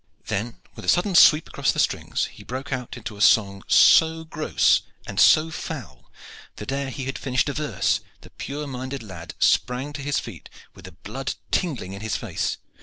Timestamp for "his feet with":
10.01-10.85